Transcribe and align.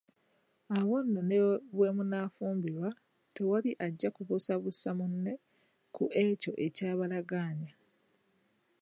Awo 0.77 0.95
nno 1.03 1.21
ne 1.29 1.37
bwemunaafumbirwa 1.75 2.89
tewali 3.33 3.71
ajja 3.85 4.09
kubuusabuusa 4.15 4.89
munne 4.97 5.33
ku 5.95 6.03
ekyo 6.25 6.51
ekyabagalanya. 6.65 7.73